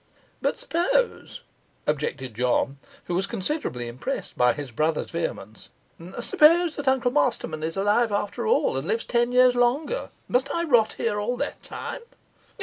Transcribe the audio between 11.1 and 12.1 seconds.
all that time?